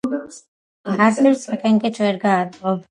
არწივს 0.95 1.47
საკენკით 1.51 2.05
ვერ 2.05 2.23
გააძღობ 2.27 2.79